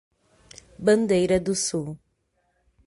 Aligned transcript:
Bandeira 0.79 1.39
do 1.39 1.53
Sul 1.53 1.95